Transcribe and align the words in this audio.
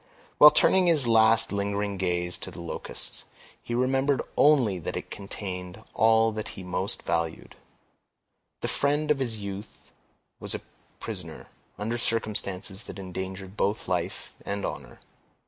While 0.39 0.49
turning 0.49 0.87
his 0.87 1.05
last 1.07 1.51
lingering 1.51 1.97
gaze 1.97 2.39
on 2.47 2.53
the 2.53 2.59
Locusts, 2.59 3.25
he 3.61 3.75
remembered 3.75 4.23
only 4.35 4.79
that 4.79 4.97
it 4.97 5.11
contained 5.11 5.83
all 5.93 6.31
that 6.31 6.47
he 6.57 6.63
most 6.63 7.03
valued. 7.03 7.55
The 8.61 8.67
friend 8.67 9.11
of 9.11 9.19
his 9.19 9.37
youth 9.37 9.91
was 10.39 10.55
a 10.55 10.61
prisoner, 10.99 11.49
under 11.77 11.99
circumstances 11.99 12.85
that 12.85 12.97
endangered 12.97 13.55
both 13.55 13.87
life 13.87 14.33
and 14.43 14.65
honor. 14.65 15.01